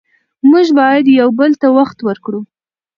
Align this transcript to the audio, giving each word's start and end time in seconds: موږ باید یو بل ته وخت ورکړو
موږ 0.49 0.67
باید 0.79 1.05
یو 1.19 1.29
بل 1.39 1.51
ته 1.61 1.67
وخت 1.77 1.97
ورکړو 2.07 2.39